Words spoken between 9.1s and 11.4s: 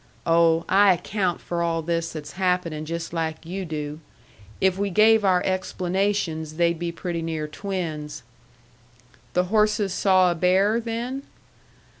"The horses saw a bear, then?"